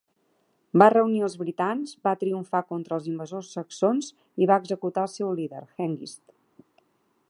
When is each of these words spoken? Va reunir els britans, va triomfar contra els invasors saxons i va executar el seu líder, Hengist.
Va 0.81 0.85
reunir 0.93 1.19
els 1.27 1.35
britans, 1.41 1.91
va 2.09 2.15
triomfar 2.23 2.63
contra 2.71 2.99
els 2.99 3.11
invasors 3.13 3.53
saxons 3.59 4.11
i 4.45 4.51
va 4.53 4.61
executar 4.65 5.07
el 5.09 5.15
seu 5.19 5.35
líder, 5.43 5.65
Hengist. 5.87 6.25